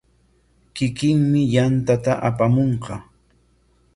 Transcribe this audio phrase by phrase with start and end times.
[0.75, 2.93] Kikinmi yantata apamunqa.